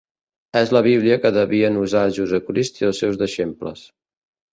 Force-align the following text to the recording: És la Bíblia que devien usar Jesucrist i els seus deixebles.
És 0.59 0.71
la 0.75 0.79
Bíblia 0.85 1.17
que 1.25 1.31
devien 1.35 1.77
usar 1.81 2.05
Jesucrist 2.15 2.81
i 2.81 2.87
els 2.89 3.03
seus 3.05 3.21
deixebles. 3.21 3.85